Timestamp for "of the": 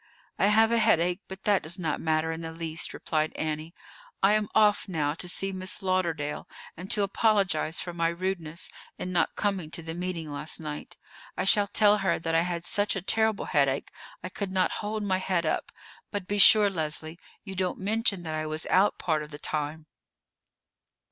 19.21-19.37